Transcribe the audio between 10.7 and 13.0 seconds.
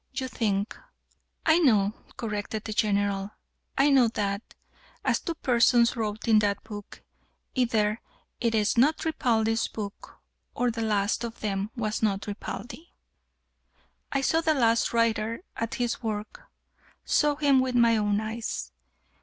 the last of them was not Ripaldi.